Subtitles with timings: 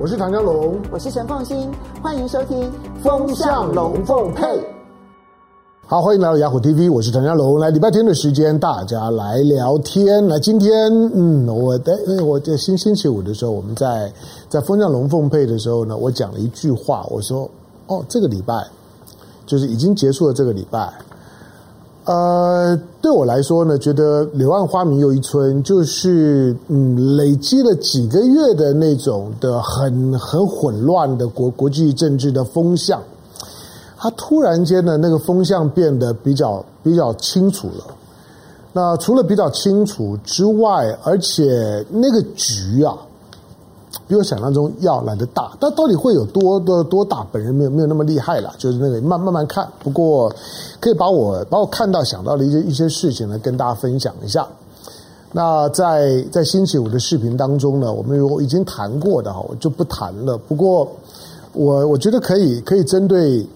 [0.00, 1.68] 我是唐江龙，我是陈凤新，
[2.00, 2.62] 欢迎收听
[3.02, 4.44] 《风向龙凤配》。
[5.88, 7.58] 好，欢迎来到雅虎 TV，我是唐家龙。
[7.58, 10.24] 来礼拜天的时间，大家来聊天。
[10.28, 10.72] 来，今天，
[11.12, 14.12] 嗯，我在，因为我在星星期五的时候，我们在
[14.48, 17.50] 在《风向龙凤配》的时候呢，我讲了一句话，我说
[17.88, 18.54] ：“哦，这个礼拜
[19.46, 20.88] 就是已经结束了，这个礼拜。”
[22.08, 33.02] 呃，对我来说呢，觉得柳暗花明又一村，就是嗯，累积了几个月的那种的很很混乱的国国际政治的风向，
[33.98, 37.84] 它突然间呢，那个风向变得比较比较清楚了。
[38.72, 42.96] 那除了比较清楚之外，而且那个局啊。
[44.08, 47.26] 比我想象中要来得大，但到底会有多多多大？
[47.30, 49.68] 本人没有没有那么厉害啦，就是那个慢慢慢看。
[49.80, 50.34] 不过
[50.80, 54.48] 可以把我把我看到想到的一些一些事情呢，跟大家分享一下。
[55.30, 60.38] 那在在星期五的视频当中呢，我们有已经谈过的哈，我就不谈了。
[60.38, 60.90] 不过
[61.52, 63.46] 我我觉得可以可以针对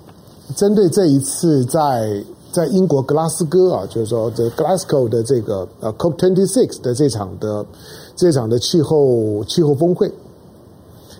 [0.54, 2.22] 针对这一次在
[2.52, 7.64] 在英国格拉斯哥啊，就是说这 Glasgow 的这个呃 COP twenty six 的这场的
[8.14, 10.12] 这场的气候气候峰会。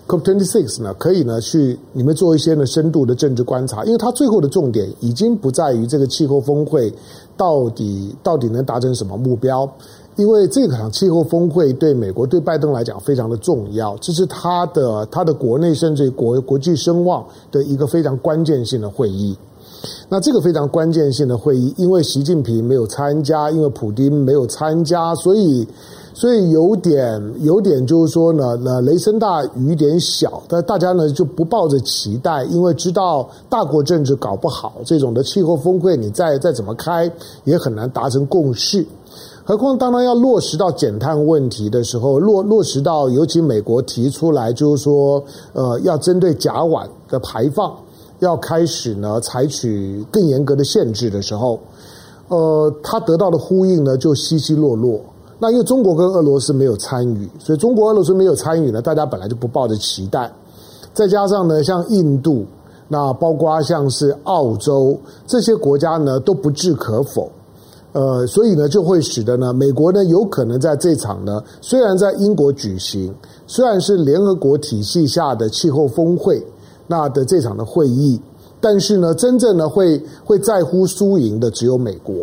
[0.05, 6.93] COP26 呢，可以呢去你们做一些呢深度的政治观察，因为它最后的重点已经不在于这个气候峰会
[7.37, 9.67] 到底到底能达成什么目标，
[10.17, 19.37] 因为这场气候峰会对美国对拜登来讲非常的重要，这是他的他的国内甚至国国际声望的一个非常关键性的会议。
[20.09, 25.65] 那这个非常关键性的会议，因为习近平没有参加，因为普丁没有参加，所以。
[26.15, 37.11] 所以有点有点就是说呢，那雷声大雨点小，但大家呢就不抱着期待，因为知道大国政治搞不好，这种的气候峰会你再再怎么开
[37.45, 38.85] 也很难达成共识。
[39.43, 45.21] 何况当然要落实到减碳问题的时候，落落实到尤其美国提出来就是说，
[45.53, 47.75] 呃，要针对甲烷的排放
[48.19, 51.59] 要开始呢采取更严格的限制的时候，
[52.27, 55.01] 呃，他得到的呼应呢就稀稀落落。
[55.43, 60.31] 那因为中国跟俄罗斯没有参与，所以中国、俄罗斯没有参与呢，大家本来就不抱着期待。
[60.93, 62.45] 再加上呢，像印度，
[62.87, 67.29] 那包括像是澳洲这些国家呢，都不置可否。
[67.91, 73.13] 呃，所以呢，就会使得呢，美国呢有可能在这场呢，虽然在英国举行，
[73.45, 76.41] 虽然是联合国体系下的气候峰会，
[76.87, 78.17] 那的这场的会议，
[78.61, 82.15] 但是呢，真正呢会会在乎输赢的只有美国。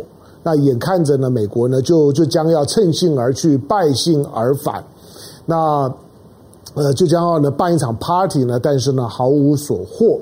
[0.42, 4.82] 那眼看着呢，美国呢就就将要乘兴而去，败兴而返，
[5.44, 5.92] 那
[6.74, 10.18] 呃就将要呢办一场 party 呢，但是呢毫无所获，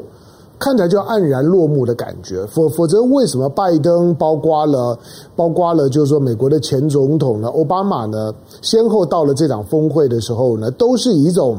[0.58, 2.44] 看起来就黯然落幕的感觉。
[2.46, 4.98] 否否则，为什么拜登包括了
[5.36, 11.56] 包括了就是说美国的前总统呢，奥巴马呢，先后到了这场峰会的时候呢，都是以一种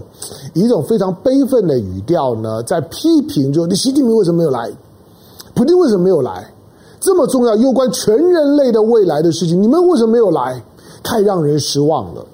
[0.54, 4.70] 以一种非常悲愤的语调呢，在批评，就你习近平为什么没有来？
[5.56, 6.54] 普京为什么没有来？
[7.00, 10.62] 这么重要、攸关全人类的未来的事情，你们为什么没有来？
[11.02, 12.26] 太让人失望了。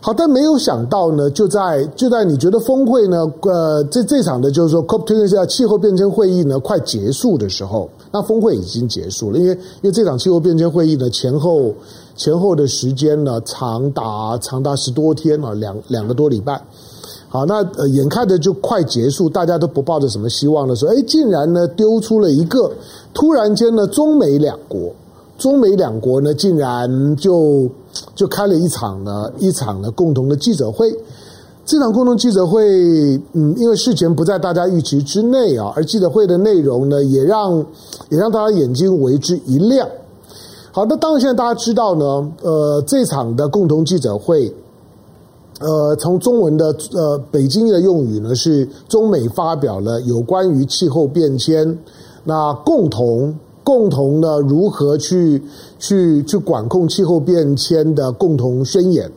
[0.00, 11.74] 好，但没有想到呢，就在就在你觉得峰会呢，呃，这这场的就是说 COP26 气候变迁会议呢快结束的时候，那峰会已经结束了，因为因为这场气候变迁会议呢前后
[12.16, 16.62] 前后的时间呢长达长达十多天啊，两两个多礼拜。
[17.30, 22.72] 好，那呃，眼看着就快结束，大家都不抱着什么希望的时候，哎，竟然呢丢出了一个，
[23.12, 24.90] 突然间呢，中美两国，
[25.36, 27.68] 中美两国呢，竟然就
[28.14, 30.90] 就开了一场呢一场呢共同的记者会。
[31.66, 32.62] 这场共同记者会，
[33.34, 37.58] 嗯，因为事前不在大家预期之内啊，而记者会的内容呢，也让
[38.08, 39.86] 也让大家眼睛为之一亮。
[40.72, 44.50] 好，那当然现在大家知道呢，呃，这场的共同记者会。
[45.60, 51.78] 呃，从中文的呃北京的用语呢，是中美发表了有关于气候变迁，
[52.22, 55.42] 那共同共同的如何去
[55.78, 59.10] 去去管控气候变迁的共同宣言。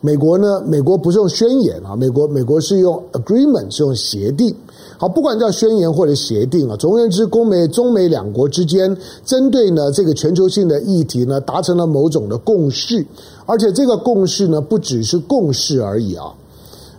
[0.00, 4.54] 美国呢，美国不是用宣言啊，美国美国是用 agreement，是用协定。
[4.98, 13.06] 好，不管叫宣言或者协定啊，总而言之，中美中美两国之间针对呢这个全球性的议题呢，达成了某种的共识，
[13.46, 16.32] 而且这个共识呢，不只是共识而已啊，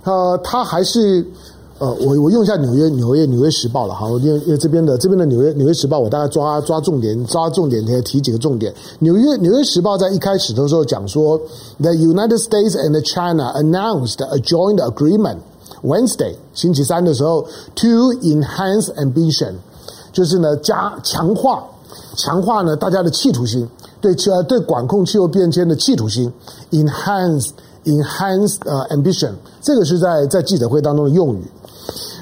[0.03, 1.25] 呃，它还是
[1.77, 8.73] 呃，我我用一下纽约纽约纽约时报了哈，因为因为这边的这边的纽约纽约时报，我大概抓抓重点抓重点提提几个重点。
[8.99, 11.39] 纽约纽约时报在一开始的时候讲说
[11.79, 15.37] ，The United States and China announced a joint agreement。
[15.82, 17.42] Wednesday 星期三的时候，
[17.74, 19.54] to enhance ambition，
[20.12, 21.64] 就是呢加强化
[22.16, 23.68] 强化呢大家的企图心，
[24.00, 26.32] 对气对管控气候变迁的企图心，
[26.70, 27.50] enhance
[27.84, 31.44] enhanced 呃 ambition，这个是在在记者会当中的用语。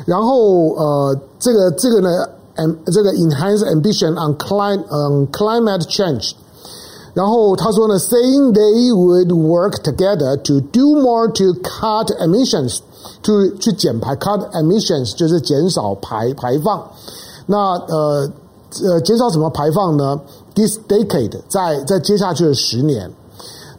[0.05, 6.33] 然后呃，这个这个呢，am 这个 enhanced ambition on climate 嗯 climate change。
[7.15, 12.83] 然后他说呢，saying they would work together to do more to cut emissions，to
[13.24, 16.84] To 去减排 cut emissions 就是减少排排放。
[17.46, 17.58] 那
[17.88, 18.30] 呃
[18.84, 20.20] 呃减少什么排放呢
[20.54, 23.12] ？This decade 在在接下去的十年。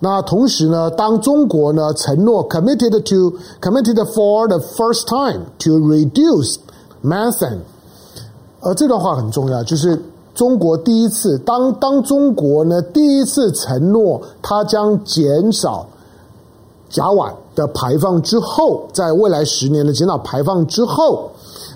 [0.03, 6.57] 那同时呢，当中国呢承诺 committed to committed for the first time to reduce
[7.05, 7.59] methane，
[8.61, 10.03] 呃，这段话很重要，就是
[10.35, 15.87] 中国第一次当当中国呢第一次承诺它将减少
[16.91, 21.31] 甲烷的排放之后，在未来十年的减少排放之后。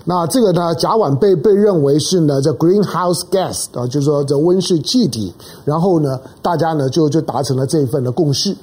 [0.07, 5.33] 那这个呢，甲烷被被认为是呢，这 greenhouse gas 啊，就是说这温室气体。
[5.63, 8.55] 然后呢，大家呢就就达成了这一份的共识。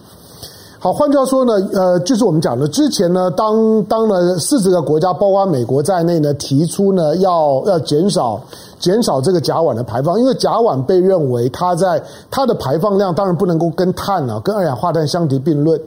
[0.78, 8.40] 好，换句话说呢，呃，就是我们讲的之前呢，当当了四十个国家，包括美国在内呢，提出呢要要减少
[8.78, 15.80] 减少这个甲烷的排放，因为甲烷被认为它在它的排放量当然不能够跟碳啊，跟二氧化碳相提并论。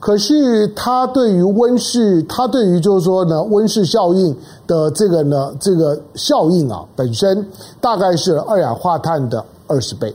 [0.00, 4.36] 可是它对于温室，它对于就是说呢，温室效应
[4.66, 7.44] 的这个呢，这个效应啊，本身
[7.80, 10.14] 大概是二氧化碳的二十倍。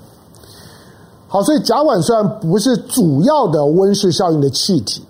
[1.28, 5.04] 好，所以甲烷虽然不是主要的温室效应的气体，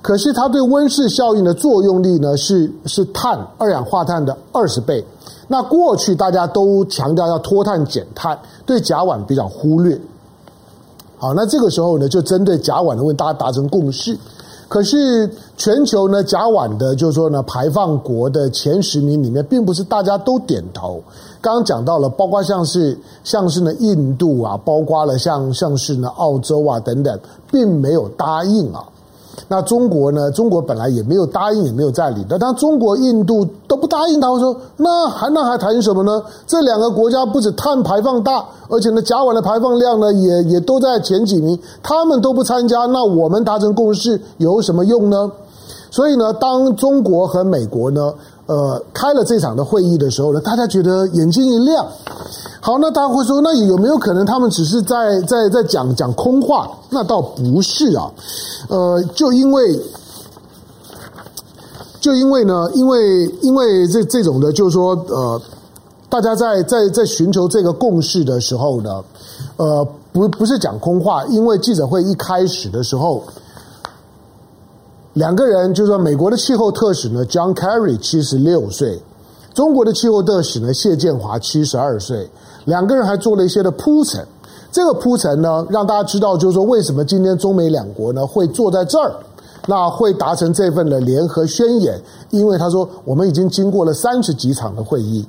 [0.00, 5.04] 可是它对温室效应的作用力呢，是是碳二氧化碳的二十倍。
[5.48, 10.00] 那过去大家都强调要脱碳减碳，对甲烷比较忽略。
[11.20, 14.16] 好，那这个时候呢，就针对甲烷的问题，大家达成共识。
[14.68, 21.02] 可是全球呢，甲烷的，就是说呢，排放国的前十名里面，并不是大家都点头。
[21.42, 27.20] 刚刚讲到了，包括像是像是呢印度啊，包括了像像是呢澳洲啊等等，
[27.52, 28.82] 并没有答应啊。
[29.48, 30.30] 那中国呢？
[30.30, 36.22] 中国本来也没有答应，也没有在理那当中国、印度都不答应，他会说：“那还那还谈什么呢？
[36.46, 41.58] 这两个国家不止碳排放大，而且呢，甲烷的排放量呢，也也都在前几名。
[41.82, 45.30] 他们都不参加，那我们达成共识有什么用呢？”
[45.90, 48.14] 所以呢，当中国和美国呢，
[48.50, 51.86] 呃，开了这场的会议的时候呢，大家觉得眼睛一亮。
[52.60, 56.68] 好，那大家会说，那有没有可能他们只是在在在讲讲空话？
[56.90, 58.10] 那倒不是啊，
[58.68, 59.80] 呃，就因为，
[62.00, 65.40] 就因为呢，因为因为这这种的，就是说，呃，
[66.08, 69.00] 大家在在在寻求这个共识的时候呢，
[69.58, 73.22] 呃，不不是讲空话，因为记者会一开始的时候，
[75.14, 79.02] 两个人就是说，美国的气候特使呢，John Kerry 七十六岁，
[79.52, 82.30] 中国的气候特使呢，谢建华七十二岁。
[82.66, 84.24] 两个人还做了一些的铺陈，
[84.70, 89.12] 这个铺陈呢，让大家知道，就是说为什么今天中美两国呢会坐在这儿，
[89.66, 95.26] 那会达成这份的联合宣言，因为他说我们已经经过了三十几场的会议。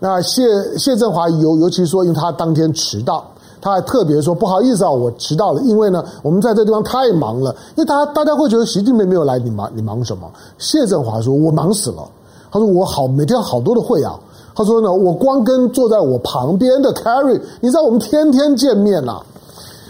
[0.00, 0.42] 那谢
[0.76, 3.30] 谢振华尤尤其说，因为他当天迟到，
[3.60, 10.30] 他还特别说不好意思啊，我迟到了，因为呢我们在这地方太忙了，因为大家大家会觉得习近平没有来，你忙你忙什么？
[10.58, 12.02] 谢振华说，我忙死了，
[12.50, 14.18] 他说我好每天好多的会啊。
[14.54, 19.20] 他说呢，我光跟坐在我旁边的 Carry，你知道我们天天见面呐。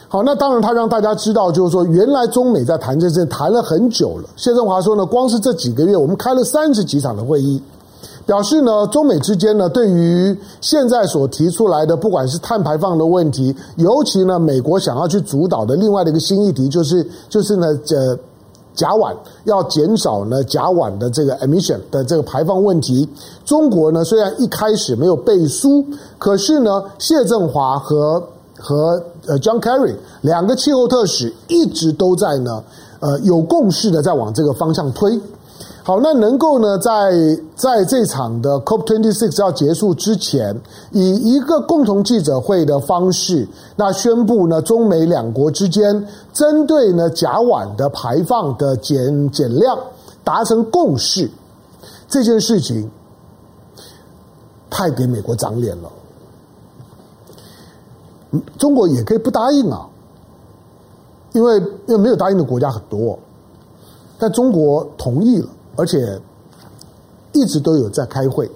[0.08, 4.28] 好，那当然他让大家知道，就是说原来中美在谈这事谈了很久了。
[4.36, 7.62] 谢振华说呢，光是这几个月，我们开了三十几场的会议，
[8.26, 18.18] 表示呢，中美之间呢，对于现在所提出来的，不管是碳排放的问题，尤其呢，美国想要去主导的另外的一个新议题，就是就是呢，这。
[18.74, 23.08] 甲烷要减少呢，甲烷的这个 emission 的这个排放问题。
[23.42, 25.82] 中国呢，虽然一开始没有背书，
[26.18, 28.22] 可是呢，谢振华和
[28.58, 32.62] 和呃 John Kerry 两个气候特使一直都在呢，
[33.00, 35.18] 呃，有共识的在往这个方向推。
[35.86, 36.90] 好，那能够呢，在
[37.54, 49.78] 在这场的 COP26 要结束之前，以一个共同记者会的方式，那宣布呢，中美两国之间针对呢甲烷的排放的减减量
[50.24, 51.30] 达成共识，
[52.08, 52.90] 这件事情
[54.68, 55.92] 太给美国长脸了。
[58.58, 59.86] 中国也可以不答应啊，
[61.32, 63.16] 因为因为没有答应的国家很多，
[64.18, 65.48] 但中国同意了。
[65.76, 66.18] 而且
[67.32, 68.50] 一直都有在开会。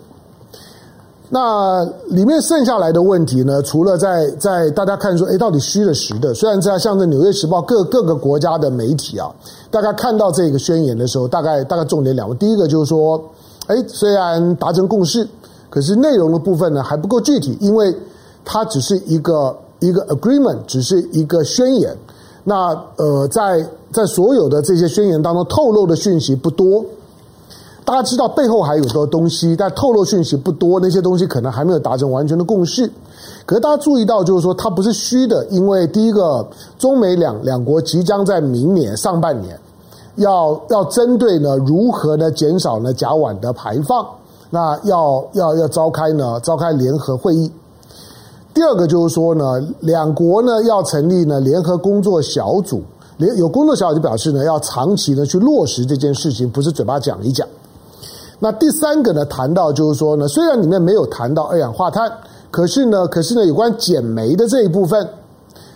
[1.33, 3.63] 那里面剩下来的问题呢？
[3.63, 6.35] 除了在在大家看说，哎，到底虚的实的？
[6.35, 9.31] 虽然在像这《纽约时报》各各个国家的媒体啊，
[9.71, 12.35] 大家看到这个宣言的时候，大概大概重点两个。
[12.35, 13.23] 第一个就是说，
[13.69, 15.25] 哎，虽然达成共识，
[15.69, 17.97] 可是内容的部分呢还不够具体，因为
[18.45, 21.97] 它只是一个一个 agreement，只是一个宣言。
[22.43, 26.85] 那呃，在在所有的这些宣言当中透露的讯息不多。
[27.91, 32.89] 大家知道背后还有很多东西，但透露讯息不多，那些东西可能还没有达成完全的共识。
[33.45, 36.47] 可是大家注意到，就是说它不是虚的，因为第一个，
[36.79, 39.59] 中美两两国即将在明年上半年
[40.15, 44.07] 要要针对呢如何呢减少呢甲烷的排放，
[44.51, 47.51] 那要要要召开呢召开联合会议。
[48.55, 52.85] 第二个就是说呢，两国呢要成立呢联合工作小组，
[53.17, 57.45] 联有工作小组就表示呢要长期的去落实这件事情，不是嘴巴讲一讲。
[58.43, 62.11] 那第三个呢，谈到就是说呢，虽然里面没有谈到二氧化碳，
[62.51, 65.07] 可是呢，可是呢，有关减煤的这一部分，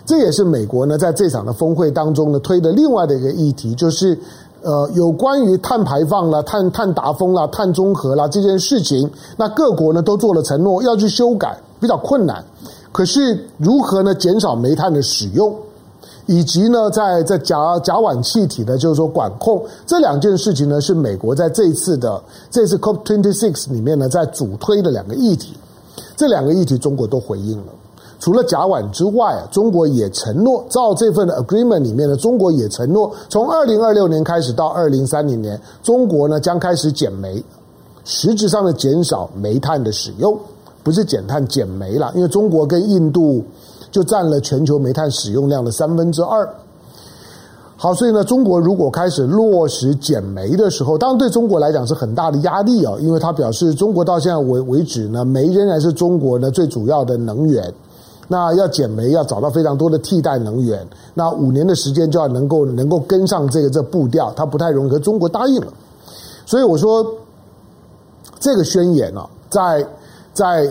[0.03, 4.19] 这也是美国呢在这场的峰会当中呢推的另外的一个议题，就是
[4.63, 9.07] 呃有关于碳排放啦、碳碳达峰啦、碳中和啦这件事情，
[9.37, 12.43] 那各国呢都做了承诺要去修改，比较困难。
[12.91, 15.55] 可是如何呢减少煤炭的使用？
[16.27, 25.53] 以及呢，在在甲甲烷气体的，就是说管控这两件事情呢，是美国在这一次的这次 COP twenty six 里面呢，在主推的两个议题。
[26.17, 27.73] 这两个议题，中国都回应了。
[28.19, 37.43] 除了甲烷之外啊，中国也承诺，照这份 agreement 里面呢，中国也承诺，从二零二六年开始到二零三零年，中国呢将开始减煤，
[38.03, 40.35] 实质上的减少煤炭的使用，
[40.81, 43.43] 不是减碳减煤了，因为中国跟印度。
[43.95, 46.45] 就占了全球煤炭使用量的三分之二。
[47.77, 57.73] 好，所以呢，中国如果开始落实减煤的时候，当然对中国来讲是很大的压力啊，因为他表示中国到现在为为止呢，煤仍然是中国呢最主要的能源。
[58.27, 65.71] 那要减煤，要找到非常多的替代能源，那五年的时间就要能够能够跟上这个这步调，它不太容易和中国答应了。
[66.45, 67.05] 所以我说，
[68.41, 69.87] 这个宣言啊，在
[70.33, 70.67] 在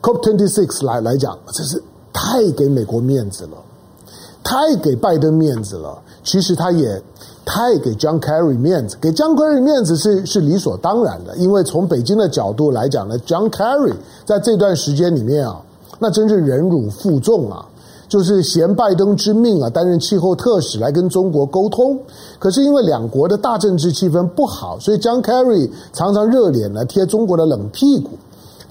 [0.00, 1.82] COP twenty six 来来讲，这是。
[2.12, 3.56] 太给美国面子了，
[4.42, 5.98] 太给拜登面子了。
[6.22, 7.02] 其实他也
[7.46, 11.34] 太给 John Kerry 面子，给 John Kerry 面子是是理所当然的。
[11.36, 13.94] 因为从北京的角度来讲呢，John Kerry
[14.26, 15.62] 在这段时间里面啊，
[15.98, 17.64] 那真是忍辱负重啊，
[18.06, 21.98] 就是衔拜登之命啊，担任气候特使来跟中国沟通。
[22.38, 28.10] 可是因为两国的大政治气氛不好，所以 John Kerry 常常热脸呢贴中国的冷屁股。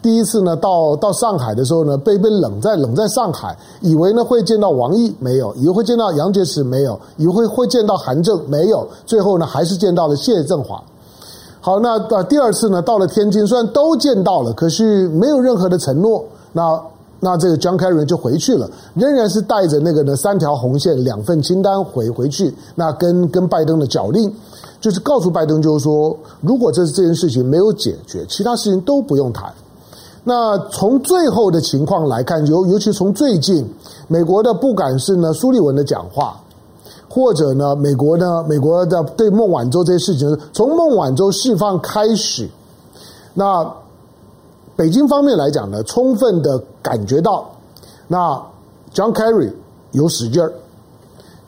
[0.02, 8.88] 第一次呢，到到上海的时候呢，被被冷在冷在上海，以为呢会见到王毅，没有；以为会见到杨洁篪，没有；以为会会见到韩正，没有。
[9.06, 10.82] 最后呢，还是见到了谢振华。
[11.60, 16.24] 好，那呃第二次呢，到了天津，虽然都见到了，可是没有任何的承诺。
[16.54, 16.82] 那
[17.20, 22.56] 那这个 John Kerry 就回去了，仍然是带着那个呢三条红线两份清单回回去。
[22.74, 24.34] 那跟跟拜登的角令，
[24.80, 29.54] 就是告诉拜登，就是说，如果这这件事情没有解决，其他事情都不用谈。
[30.24, 33.68] 那从最后的情况来看，尤尤其从最近，
[34.08, 36.40] 美国的不管是呢苏利文的讲话，
[37.10, 42.50] 或者呢美国呢美国的对孟晚舟这些事情，从孟晚舟释放开始，
[43.34, 43.66] 那
[44.76, 47.50] 北京方面来讲呢，充分的感觉到，
[48.08, 48.42] 那
[48.94, 49.52] John Kerry
[49.92, 50.52] 有使劲儿。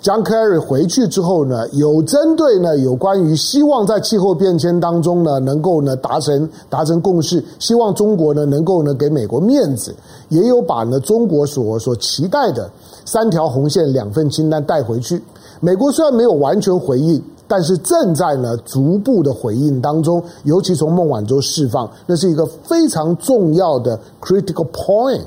[0.01, 9.93] John Kerry 回去之后呢，有针对呢有关于希望在气候变迁当中呢能够呢达成达成共识，希望中国呢能够呢给美国面子，
[10.29, 12.67] 也有把呢中国所所期待的
[13.05, 15.21] 三条红线两份清单带回去。
[15.59, 25.21] 美国虽然没有完全回应，但是正在呢逐步的回应当中，尤其从孟晚舟释放，那是一个非常重要的 critical point。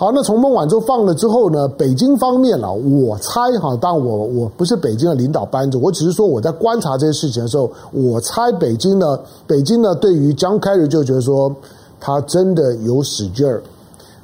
[0.00, 11.54] 好，那从孟晚舟放了之后呢，北京方面啊，我猜哈，当然我我不是北京的领导班子，我只是说我在观察这些事情的时候，我猜北京呢，北京呢对于 John Kerry 就觉得说
[12.00, 13.62] 他真的有使劲儿，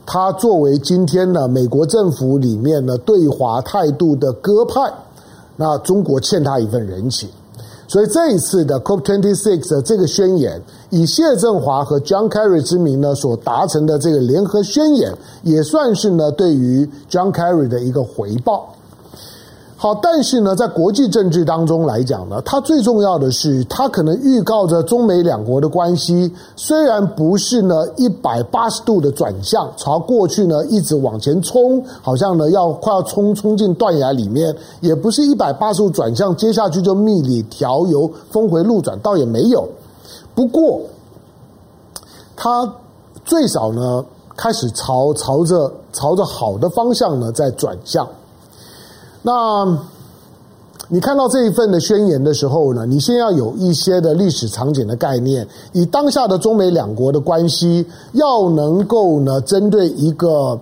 [0.07, 4.81] 他作为今天呢美国政府里面呢对华态度的鸽派，
[5.57, 7.29] 那中国欠他一份人情。
[7.89, 15.13] 所以这一次的 COP26 的这个宣言，以谢振华和 John Kerry 之名呢所达成的这个联合宣言，
[15.43, 18.76] 也算是呢对于 John Kerry 的一个回报。
[19.79, 39.69] 好，但是呢，在国际政治当中来讲呢，它最重要的是，它可能预告着中美两国的关系，虽然不是呢一百八十度的转向，朝过去呢一直往前冲，好像呢要快要冲冲进断崖里面，也不是一百八十度转向，接下去就蜜里调油，峰回路转，倒也没有。
[40.35, 40.81] 不过，
[42.35, 42.67] 它
[43.27, 44.03] 最少呢
[44.35, 48.09] 开始朝朝着朝着好的方向呢在转向。
[49.27, 49.67] 那，
[50.89, 55.45] 你看到这一份的宣言的时候呢，你先要有一些的历史场景的概念。
[55.73, 60.57] 以当下的中美两国的关系，要能够呢，针对一个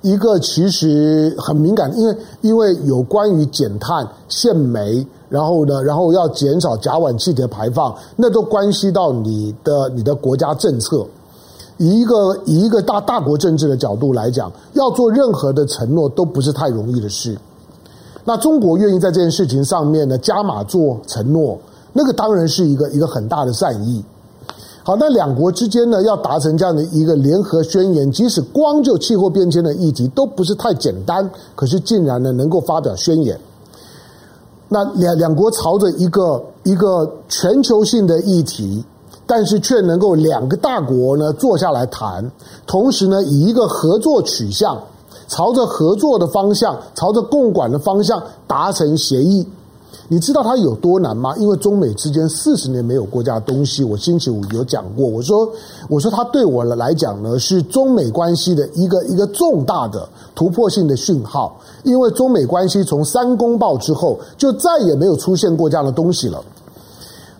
[0.00, 11.06] 一个其实很敏感，因为因为有关于减碳、限煤，然后呢，然后要减少甲烷气体的排放，那都关系到你的你的国家政策。
[11.76, 17.36] 以一个以一个大大国政治的角度来讲，要做任何的承诺都不是太容易的事。
[18.26, 21.56] 那中国愿意在这件事情上面呢加码做承诺，
[21.92, 24.04] 那个当然是一个一个很大的善意。
[24.82, 33.38] 好，那两国之间呢要达成这样的一个联合宣言，即使光就气候变迁的议题都不是太简单，可是竟然呢能够发表宣言。
[34.68, 38.84] 那两两国朝着一个一个全球性的议题。
[39.28, 42.30] 但是却能够两个大国呢坐下来谈，
[42.64, 44.80] 同时呢以一个合作取向，
[45.28, 49.46] 朝着合作的方向，朝着共管的方向达成协议。
[50.08, 51.34] 你知道它有多难吗？
[51.36, 53.82] 因为中美之间四十年没有过这样东西。
[53.82, 55.50] 我星期五有讲过，我说
[55.88, 61.56] 我说它对我来讲呢是中美关系的一个一个重大的突破性的讯号。
[61.82, 66.40] 因为中美关系从三公报之后就再也没有出现过这样的东西了。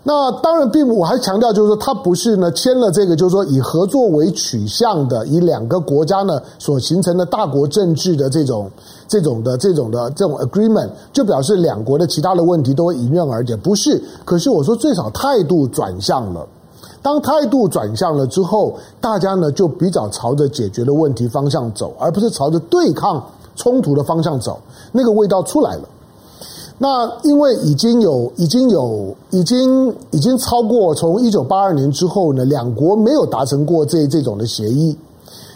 [0.09, 8.71] 那当然，并我还强调，就是说，他不是呢签了这个，就是说以合作为取向的，以两个国家呢所形成的大国政治的这种、
[9.05, 14.01] 这种的、这种的这种 agreement，就表示两国的其他的问题都会迎刃而解，不是。
[14.23, 16.47] 可是我说，最少态度转向了。
[17.01, 23.21] 当态度转向了之后，大家呢就比较朝着解决的问题方向走，而不是朝着对抗
[23.57, 24.57] 冲突的方向走，
[24.93, 25.81] 那个味道出来了。
[26.79, 34.95] 那因为已经有、已经有、已经、已经超过从一九八二年之后呢，两国没有达成过这这种的协议，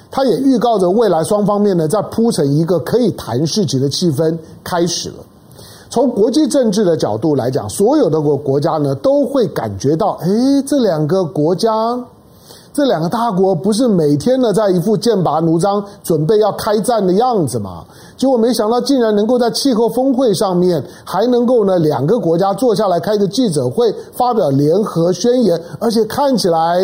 [0.10, 5.16] 它也预告着未来双方面呢在铺成一个可以谈事情的气氛开始了。
[5.90, 11.70] 从国际政治的角度来讲，所有的国国家呢都会感觉到，诶，这两个国家。
[12.74, 17.84] 这两个大国不是每天呢在一副剑拔弩张、准备要开战的样子吗？
[18.16, 26.80] 结果没想到竟然能够在气候峰会上面，还能够呢两个国家坐下来开个记者会，发表联合宣言，而且看起来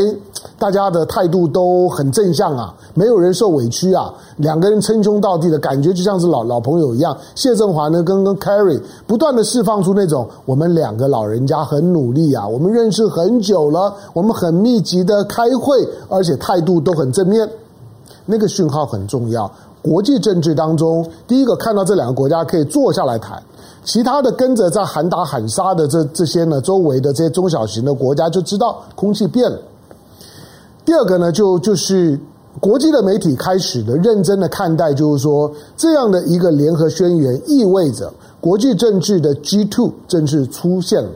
[0.59, 2.73] 大家的态度都很正向啊。
[2.93, 7.15] 没有人受委屈啊，两个人称兄道弟的感觉就像是老老朋友一样。
[7.35, 15.76] 谢振华呢，跟跟 Carrie 不断的释放出那种我们两个老人家很努力啊，我们认识很久了，我们很密集的开会，
[16.07, 17.49] 而且态度都很正面。
[18.25, 19.51] 那个讯号很重要。
[19.81, 23.41] 国际政治当中，第一个看到这两个国家可以坐下来谈，
[23.83, 29.59] 其他的跟着在喊打喊杀的这这些呢，周围的这些中小型的国家就知道空气变了。
[30.85, 32.19] 第二个呢，就就是。
[32.59, 38.11] 国际的媒体开始的认真的看待，就是说这样的一个联合宣言意味着
[38.41, 41.09] 国际政治的 G2 正式出现了。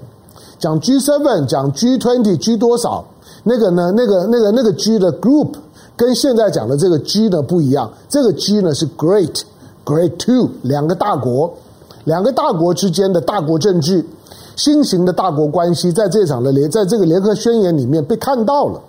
[0.59, 3.03] 讲 G7，讲 G20，G 20多少？
[3.43, 3.91] 那个呢？
[3.95, 5.53] 那个那个那个 G 的 group
[5.95, 7.91] 跟现在讲的这个 G 呢不一样。
[8.07, 11.53] 这个 G 呢是 Great，Great Two，两个大国，
[12.03, 14.05] 两个大国之间的大国政治，
[14.55, 18.79] 新型的大国关系，在这场的联，在这个联合宣言里面被看到了。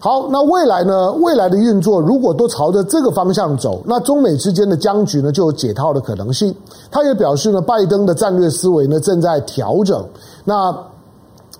[0.00, 1.10] 好，那未来呢？
[1.14, 6.54] 未来的运作如果都朝着这个方向走，那中美之间的僵局呢就有解套的可能性。
[6.88, 10.06] 他也表示呢，拜登的战略思维呢正在调整，
[10.44, 10.72] 那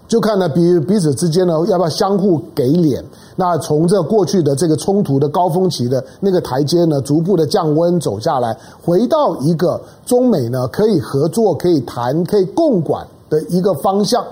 [0.09, 3.05] 就看呢彼彼此之间呢要不要相互给脸。
[3.37, 14.25] 那从这过去的这个冲突的高峰期的那个台阶呢，逐步的降温走下来，回到一个中美呢可以合作、可以谈、可以共管的一个方向。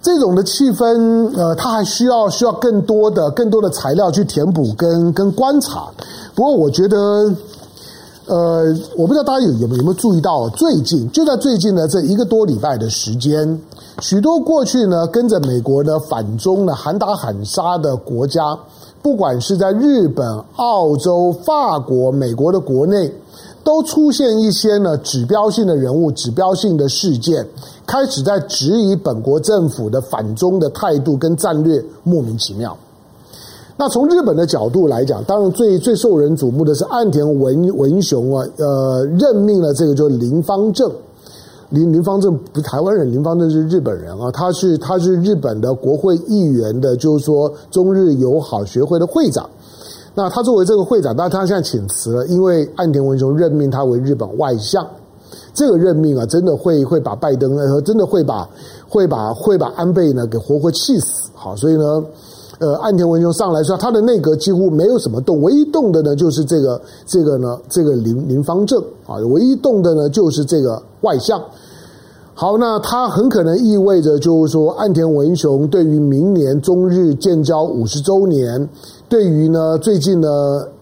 [0.00, 5.88] 这种的气氛，呃，它还需要需要更多的更多的材料去填补跟跟观察。
[6.34, 6.96] 不过，我觉得，
[8.26, 13.58] 呃，我不知道大家有有没有注意到，最近就在最近的这一个多礼拜的时间，
[14.00, 18.58] 许多过去呢跟着美国的反中呢喊打喊杀的国家，
[19.02, 20.26] 不管是在日本、
[20.56, 23.12] 澳洲、法国、美国的国内。
[23.64, 27.48] 都出现一些呢指标性的人物、指标性的事件，
[27.86, 32.76] 开始在质疑本国政府的反中的态度跟战略莫名其妙。
[33.78, 40.92] 那从日本的角度来讲，当然最最受人瞩目的是岸田文文雄啊，呃，任命了这个就林芳正，
[41.74, 49.50] 林林方正不是台湾人，林方正是日本人啊，他是他是日本的国会议员的，就是说中日友好学会的会长。
[50.14, 54.86] 那他作为这个会长，但他现在请辞了，因为岸田文雄任命他为日本外相。
[55.52, 58.48] 这个任命啊，真的会会把拜登呃，真的会把
[58.88, 61.30] 会把会把安倍呢给活活气死。
[61.34, 62.04] 好，所以呢，
[62.60, 71.42] 呃，岸田文雄上来说，他的内阁几乎没有什么动，唯一动的呢就是这个这个呢这个林林芳正啊，唯一动的呢就是这个外相。
[72.36, 78.68] 好，那他很可能意味着，就是说，岸田文雄对于明年中日建交五十周年，
[79.08, 80.28] 对于呢最近呢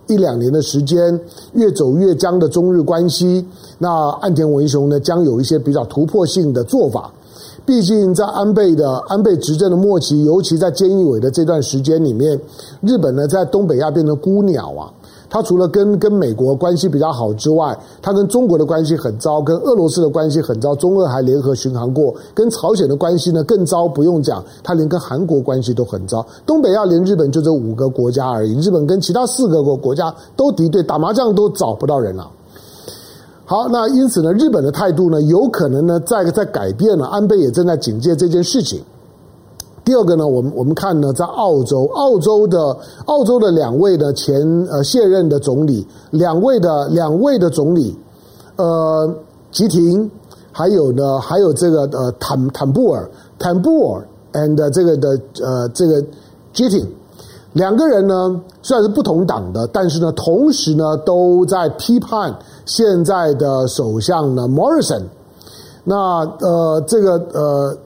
[0.08, 1.18] 一两年的时间，
[1.52, 3.46] 越走越僵的中日关系，
[3.78, 7.12] 那岸田文雄呢将有一些比较突破性的做法。
[7.64, 12.38] 毕竟在安倍的安倍执政的末期，尤其在菅义伟的这段时间里面，
[12.80, 14.90] 日本呢在东北亚变成孤鸟啊。
[15.30, 26.22] 他除了跟跟美国关系比较好之外，他跟中国的关系很糟，跟俄罗斯的关系很糟，中俄还联合巡航过，跟朝鲜的关系呢更糟，不用讲，他连跟韩国关系都很糟。
[26.44, 32.28] 东北亚连日本就这五个国家而已，日本跟其他四个国国家都敌对，打麻将都找不到人了。
[33.52, 38.82] 好，那因此呢，日本的态度呢，有可能呢在在改变了，安倍也正在警戒这件事情。
[39.84, 47.94] 第二个呢，我们我们看呢，在澳洲，澳洲的澳洲的两位的前呃现任的总理，两位的两位的总理，
[48.56, 49.14] 呃，
[49.50, 50.10] 吉廷，
[50.50, 53.06] 还有呢，还有这个呃坦坦布尔，
[53.38, 55.10] 坦布尔 and 这个的
[55.42, 56.02] 呃这个
[56.54, 56.90] 吉廷，
[57.52, 62.34] 两个人呢虽然是不同党的，但是呢，同时呢都在批判
[62.64, 65.04] 现在的首相呢 Morrison，
[65.84, 67.78] 那呃这个呃。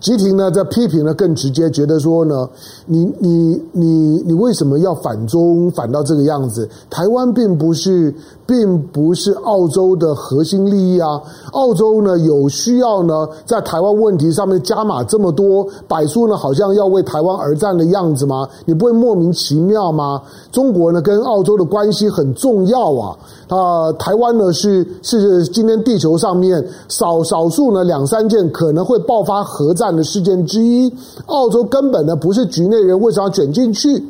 [0.00, 2.48] 吉廷呢，在批评呢更直接，觉得说呢，
[2.92, 6.68] 你你你你为什么要反中反到这个样子？
[6.90, 8.12] 台湾并不是
[8.44, 11.22] 并不是澳洲的核心利益啊！
[11.52, 18.48] 澳洲呢有需要呢，在台湾问题上面加码这么多，摆出呢好像要为台湾而战的样子吗？
[18.64, 20.20] 你不会莫名其妙吗？
[20.50, 23.16] 中国呢跟澳洲的关系很重要啊！
[23.46, 30.92] 啊，台湾呢是是今天地球上面少少数呢两三件可能会爆发核战的事件之一，
[31.26, 34.02] 澳洲根本呢不是局内人，为什么要卷进去？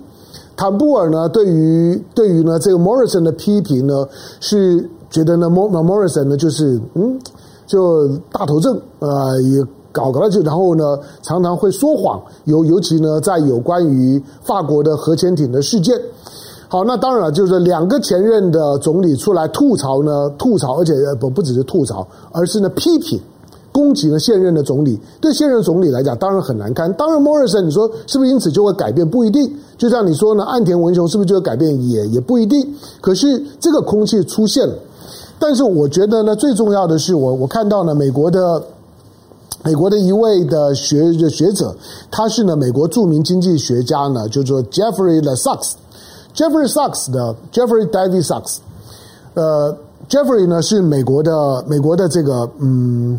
[0.57, 4.07] 坦布尔呢对于对于呢这个 Morrison 的批评呢，
[4.41, 7.19] 是觉得呢 Morrison 呢就是嗯
[7.67, 15.99] 就大头症呃也搞搞了就然后呢常常会说谎，尤尤其呢在有关于法国的核潜艇的事件。
[16.69, 23.19] 好，那当然了，就是两个前任的总理出来吐槽呢，吐槽，而且不不只是吐槽，而是呢批评。
[23.73, 26.93] 攻击了现任的总理，对现任总理来讲当然很难堪。
[26.95, 29.09] 当然，莫里森，你说是不是因此就会改变？
[29.09, 29.51] 不一定。
[29.79, 31.89] 就像你说呢，岸田文雄是不是就会改变？
[31.89, 32.67] 也也不一定。
[33.01, 34.75] 可是这个空气出现了。
[35.39, 38.63] 但是我觉得呢，最重要的是我我看到呢，美国的
[39.65, 41.75] 美国的一位的学学者，
[42.11, 48.57] 他是呢美国著名经济学家呢，叫做 Jeffrey Sachs，Jeffrey Sachs 的 Jeffrey David Sachs，
[49.35, 49.75] 呃
[50.09, 53.19] ，Jeffrey 呢是美国的美国的这个嗯。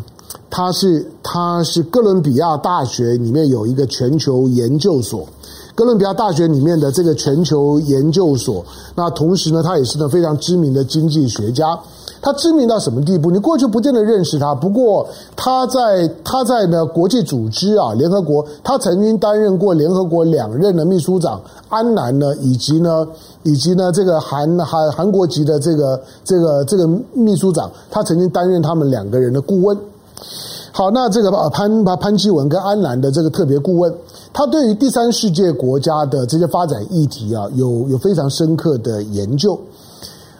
[0.50, 5.26] 他是他是哥伦比亚大学里面有一个全球研究所，
[5.74, 8.64] 哥伦比亚大学里面的这个全球研究所，
[8.94, 11.78] 那同时呢，他也是呢非常知名的经济学家。
[12.24, 13.32] 他知名到什么地步？
[13.32, 23.04] 你过去不见得认识他，不过他在他在呢国际组织啊，联合国，他曾经担任过联合国两任的秘书长，安南呢，以及呢
[23.42, 29.76] 以及呢这个韩韩韩国籍的这个这个这个秘书长，他曾经担任他们两个人的顾问。
[30.72, 33.94] 好，那这个潘潘基文跟安南的这个特别顾问，
[34.32, 39.58] 他对于第三世界国家的这些发展议题啊，有有非常深刻的研究。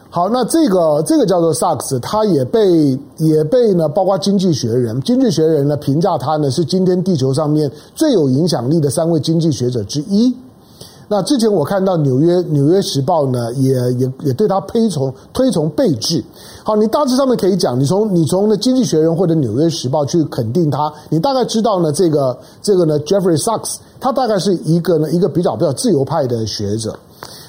[0.08, 10.34] 好，那这个这个叫做萨克斯，他也被也被呢，包括经济学人，经济学人呢评价他呢是今天地球上面最有影响力的三位经济学者之一。
[11.12, 16.24] 那之前我看到纽约纽约时报呢，也也也对他推崇推崇备至。
[16.64, 26.98] 好，你大致上面可以讲，你从你从那经济学人或者纽约时报去肯定他，你大概知道呢，这个这个呢，Jeffrey Sachs，他大概是一个呢一个比较比较自由派的学者。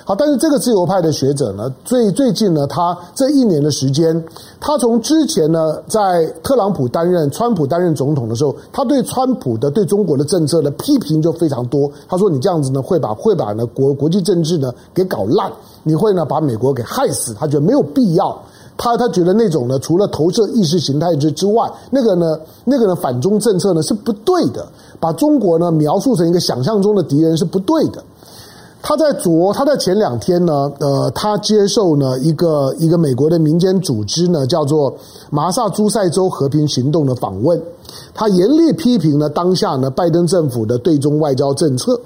[0.05, 4.21] 好，但是这个自由派的学者呢，最最近呢，他这一年的时间，
[4.59, 11.89] 他从之前呢，在特朗普担任、川普担任总统的时候，他对川普的对中国的政策的批评就非常多。
[12.09, 15.49] 他说：“你这样子呢，会把会把呢国国际政治呢给搞烂，
[15.83, 18.37] 你会呢把美国给害死。”他觉得没有必要。
[18.75, 24.67] 他他觉得那种呢，除了投射意识形态之之外，那个呢，那个呢反中政策呢是不对的，
[24.99, 28.03] 把中国呢描述成一个想象中的敌人是不对的。
[28.85, 34.93] 他在昨，他在前两天呢，呃，他接受呢一个一个美国的民间组织呢，叫做
[35.29, 37.59] 马萨诸塞州和平行动的访问，
[38.13, 41.97] 他严厉批评了当下呢拜登政府的对中外交政策。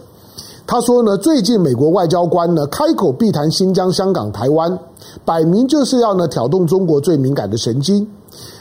[0.68, 4.78] 他说呢，最近美国外交官呢开口必谈新疆、香港、台湾，
[5.26, 8.08] 摆明就是要呢挑动中国最敏感的神经。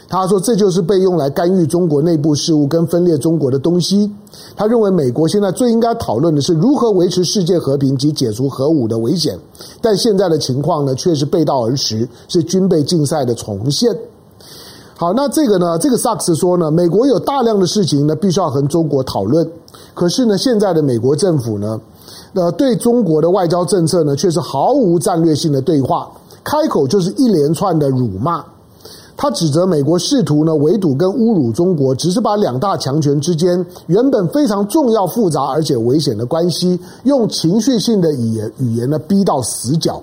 [0.09, 4.09] 他说：“这就是被用来干预中国内部事务跟分裂中国的东西。”
[4.55, 9.37] 他认为美国现在最应该讨论的是如何维持世界和平及解除核武的危险，
[9.81, 13.93] 但现在的情况呢，却是背道而驰，是军备竞赛的重现。
[14.95, 19.45] 好，那这个呢，这个萨克斯说呢，美国有大量的事情呢，必须要和中国讨论。
[19.93, 21.79] 可是呢，现在的美国政府呢，
[22.33, 26.09] 呃，对中国的外交政策呢，却是毫无战略性的对话，
[26.45, 28.43] 开口就是一连串的辱骂。
[29.17, 40.01] 他指责美国试图呢围堵跟侮辱中国，只是把两大强权之间原本非常重要、复杂而且危险的关系，用情绪性的语言语言呢逼到死角。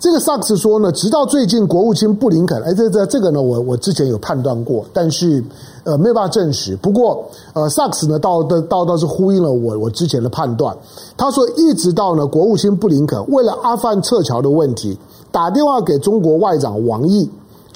[0.00, 5.42] 这个萨克斯说呢，直到最近国务卿布林肯，哎，这这这个呢，我我之前有判断过，但是
[5.82, 6.76] 呃没有办法证实。
[6.76, 10.76] 不过呃，萨克斯呢，倒倒倒倒是呼应了我我之前的判断。
[11.16, 14.96] 他说，一直到呢国务卿布林肯为了阿富汗撤侨的问题，
[15.32, 17.28] 打电话给中国外长王毅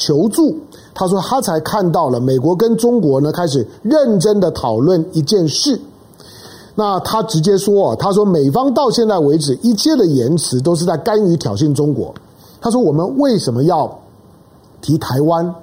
[0.03, 0.57] 求助，
[0.93, 5.81] 他说他才看到了美国跟中国呢开始认真的讨论一件事。
[6.75, 12.13] 那他直接说：“他说美方到现在为止一切的言辞都是在干预挑衅中国。
[12.61, 13.99] 他说我们为什么要
[14.81, 15.55] 提台湾？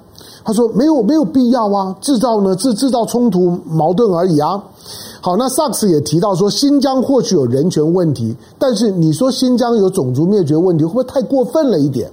[0.45, 4.63] 他说没有没有必要啊，制造呢制制造冲突矛盾而已啊。
[5.19, 12.09] 好，那萨克斯也提到说新疆或许有人权问题，但是你说新疆有种族灭绝问题，会不会太过分了一点？”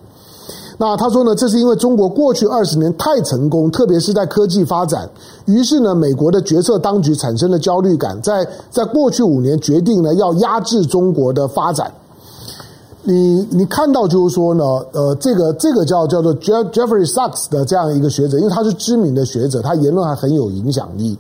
[0.79, 5.09] 那他说呢，这是因为中国过去二十年太成功，特别是在科技发展，
[5.47, 11.91] 于是呢，美国的决策当局产生了焦虑感，在在过去五年决定呢要压制中国的发展。
[13.05, 21.17] 你你看到就是说呢，呃，这个这个叫叫做 Jeffrey Sachs 的这样一个学者，因为他是知名的学者，他言论还很有影响力。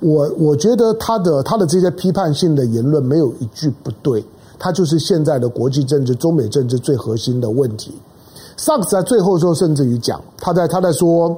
[0.00, 4.22] 我我觉得他的他的这些批判性的言论没有一句不对，
[4.58, 7.94] 他就是现在的国际政治、中美政治最核心的问题。
[8.58, 11.34] 萨克斯在最后的时候甚至于讲，他在他在说，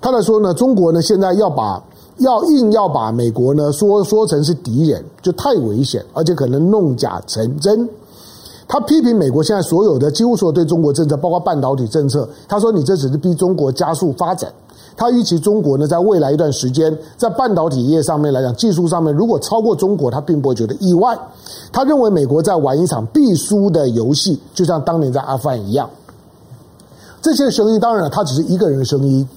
[0.00, 1.80] 他在说呢，中国呢现在要把
[2.18, 7.88] 要硬要把美国呢说说成是敌人，就太危险，而且可能弄假成真。
[8.66, 14.52] 他批评美国现在所有的几乎所有对中国政策，包括半导体政策，他说你这只是逼中国加速发展。
[14.96, 21.16] 他预期中国呢在未来一段时间在半导体业上面来讲，技术上面如果超过中国，他并不会觉得意外。
[21.72, 25.88] 他认为美国在玩一场必输的游戏，就像当年在阿富汗一样。
[27.36, 29.28] 这些声音当然了，他只是一个人的声音。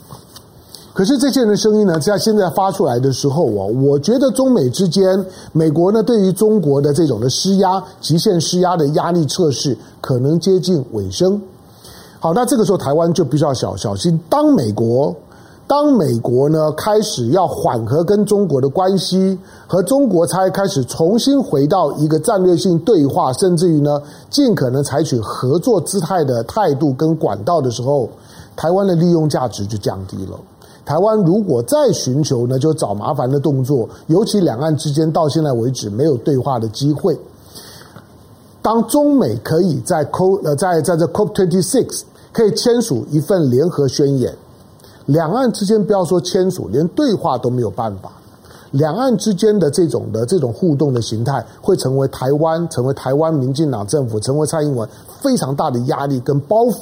[0.93, 11.41] 可是这些人的声音呢，在现在发出来的时候啊，我觉得中美之间，美国呢对于中国的这种的施压、极限施压的压力测试，可能接近尾声。
[12.19, 14.19] 好，那这个时候台湾就比较小小心。
[14.29, 15.15] 当美国。
[15.71, 28.09] 当美国呢开始要缓和跟中国的关系，和中国才开始重新回到一个战略性对话，甚至于呢尽可能采取合作姿态的态度跟管道的时候，
[28.53, 30.37] 台湾的利用价值就降低了。
[30.83, 37.17] 台湾如果再寻求呢就找麻烦的动作，尤其两岸之间到现在为止没有对话的机会。
[38.61, 42.01] 当中美可以在 CO 呃在在这 COP twenty six
[42.33, 44.35] 可以签署一份联合宣言。
[45.11, 48.09] 两岸之间不要说签署，连对话都没有办法。
[48.71, 54.87] 两岸之间的这种的这种互动的形态，会成为台湾成为台湾民进党政府成为蔡英文
[55.19, 56.77] 非常大的压力跟包袱。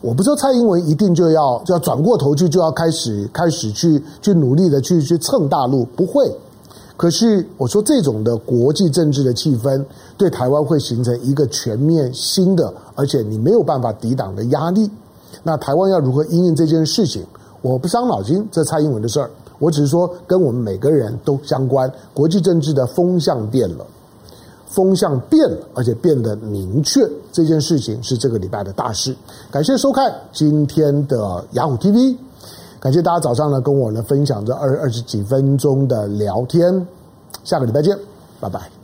[0.00, 6.28] 我不说蔡英文一定就要就要转过头去，就要开始开始去去努力的去去蹭大陆，不会。
[6.96, 9.84] 可是我说这种的国际政治的气氛，
[10.18, 14.90] 对台湾会形成一个全面新的，而且你没有办法抵挡的压力。
[15.42, 17.24] 那台湾要如何应应这件事情？
[17.62, 19.30] 我不伤脑筋，这蔡英文的事儿。
[19.58, 21.90] 我只是说，跟我们每个人都相关。
[22.12, 23.86] 国际政治的风向变了，
[24.66, 27.08] 风向变了，而且变得明确。
[27.32, 29.16] 这件事情是这个礼拜的大事。
[29.50, 32.16] 感谢收看今天的雅虎 TV，
[32.80, 36.86] 感谢大家早上呢跟我呢分享这二二十几分钟的聊天。
[37.44, 37.96] 下个礼拜见，
[38.40, 38.83] 拜拜。